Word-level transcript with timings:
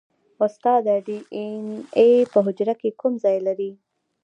استاده 0.45 0.95
ډي 1.05 1.17
این 1.37 1.63
اې 1.99 2.09
په 2.31 2.39
حجره 2.45 2.73
کې 2.81 2.89
کوم 2.99 3.13
ځای 3.23 3.37
لري 3.47 3.71